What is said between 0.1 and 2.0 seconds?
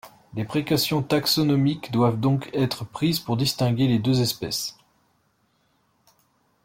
Des précautions taxonomiques